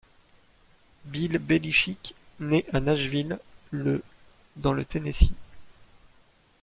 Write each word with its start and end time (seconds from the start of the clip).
Bill 1.05 1.37
Belichick 1.37 2.15
naît 2.39 2.65
à 2.73 2.79
Nashville 2.79 3.37
le 3.69 4.01
dans 4.55 4.73
le 4.73 4.83
Tennessee. 4.83 5.29